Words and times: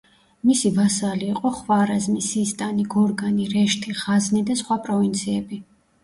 მისი 0.49 0.69
ვასალი 0.75 1.25
იყო 1.33 1.49
ხვარაზმი, 1.57 2.23
სისტანი, 2.27 2.85
გორგანი, 2.93 3.45
რეშთი, 3.51 3.93
ღაზნი 3.99 4.41
და 4.49 4.55
სხვა 4.63 4.79
პროვინციები. 4.89 5.61